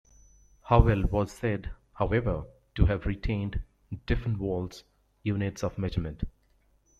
Hywel 0.67 1.11
was 1.11 1.31
said, 1.31 1.69
however, 1.93 2.45
to 2.73 2.87
have 2.87 3.05
retained 3.05 3.61
Dyfnwal's 4.07 4.83
units 5.21 5.63
of 5.63 5.77
measurement. 5.77 6.23